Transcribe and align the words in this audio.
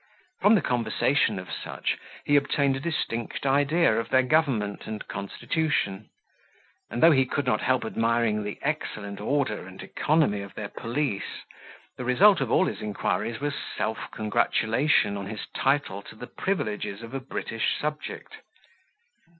From 0.39 0.55
the 0.55 0.63
conversation 0.63 1.37
of 1.37 1.49
such, 1.51 1.99
he 2.25 2.35
obtained 2.35 2.75
a 2.75 2.79
distinct 2.79 3.45
idea 3.45 3.99
of 3.99 4.09
their 4.09 4.23
government 4.23 4.87
and 4.87 5.07
constitution; 5.07 6.09
and 6.89 7.03
though 7.03 7.11
he 7.11 7.23
could 7.27 7.45
not 7.45 7.61
help 7.61 7.85
admiring 7.85 8.43
the 8.43 8.57
excellent 8.63 9.19
order 9.21 9.67
and 9.67 9.79
economy 9.83 10.41
of 10.41 10.55
their 10.55 10.69
police, 10.69 11.43
the 11.97 12.03
result 12.03 12.41
of 12.41 12.49
all 12.49 12.65
his 12.65 12.81
inquiries 12.81 13.39
was 13.39 13.53
self 13.77 14.09
congratulation 14.09 15.17
on 15.17 15.27
his 15.27 15.45
title 15.55 16.01
to 16.01 16.15
the 16.15 16.25
privileges 16.25 17.03
of 17.03 17.13
a 17.13 17.19
British 17.19 17.79
subject. 17.79 18.37